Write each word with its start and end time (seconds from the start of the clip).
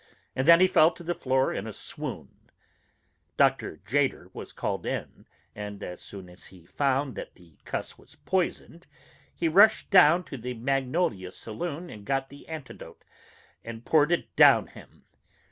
And 0.35 0.47
then 0.47 0.59
he 0.61 0.65
fell 0.67 0.89
to 0.93 1.03
the 1.03 1.13
floor 1.13 1.53
in 1.53 1.67
a 1.67 1.71
swoon. 1.73 2.49
Dr. 3.37 3.77
Tjader 3.85 4.33
was 4.33 4.51
called 4.51 4.83
in, 4.83 5.27
and 5.53 5.83
as 5.83 6.01
soon 6.01 6.27
as 6.27 6.45
he 6.45 6.65
found 6.65 7.13
that 7.13 7.35
the 7.35 7.57
cuss 7.65 7.99
was 7.99 8.15
poisoned, 8.15 8.87
he 9.35 9.47
rushed 9.47 9.91
down 9.91 10.23
to 10.23 10.37
the 10.37 10.55
Magnolia 10.55 11.31
Saloon 11.31 11.91
and 11.91 12.03
got 12.03 12.29
the 12.29 12.47
antidote, 12.47 13.05
and 13.63 13.85
poured 13.85 14.11
it 14.11 14.35
down 14.35 14.65
him. 14.65 15.05